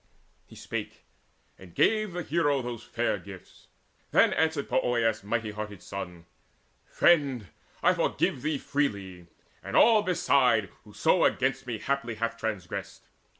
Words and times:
He 0.47 0.55
spake, 0.55 1.03
and 1.59 1.75
gave 1.75 2.13
the 2.13 2.23
hero 2.23 2.63
those 2.63 2.83
fair 2.83 3.19
gifts. 3.19 3.67
Then 4.09 4.33
answered 4.33 4.67
Poeas' 4.67 5.23
mighty 5.23 5.51
hearted 5.51 5.83
son; 5.83 6.25
"Friend, 6.87 7.45
I 7.83 7.93
forgive 7.93 8.41
thee 8.41 8.57
freely, 8.57 9.27
and 9.61 9.75
all 9.75 10.01
beside 10.01 10.69
Whoso 10.85 11.23
against 11.25 11.67
me 11.67 11.77
haply 11.77 12.15
hath 12.15 12.39
trangressed. 12.39 13.09